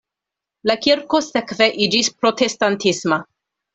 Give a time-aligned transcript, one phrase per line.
[0.69, 3.21] La kirko sekve iĝis protestantisma.